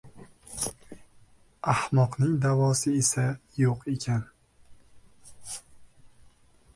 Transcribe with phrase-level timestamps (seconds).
[1.73, 3.25] ahmoqning davosi esa
[3.65, 4.23] yo‘q ekan.